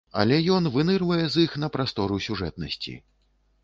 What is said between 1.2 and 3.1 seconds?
з іх на прастору сюжэтнасці.